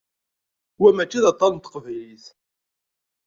[0.79, 2.25] Wa mačči d aṭan n teqbaylit?